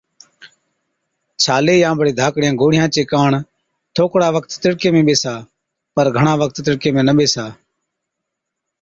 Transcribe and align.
ڇالي 1.43 1.75
يان 1.79 1.93
بڙي 1.99 2.13
ڌاڪڙِيا 2.19 2.51
گوڙهِيا 2.59 2.85
چي 2.93 3.01
ڪاڻ 3.11 3.31
ٿوڪڙا 3.95 4.27
وقت 4.35 4.49
تِڙڪي 4.61 4.89
۾ 4.95 5.01
ٻيسا، 5.07 5.33
پر 5.95 6.05
گھڻا 6.17 6.33
وقت 6.41 6.55
تِڙڪي 6.65 6.89
۾ 6.95 7.01
نہ 7.07 7.13
ٻيسا۔ 7.17 7.45